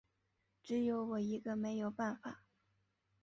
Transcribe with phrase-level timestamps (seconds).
[0.63, 2.41] 只有我一个没有办法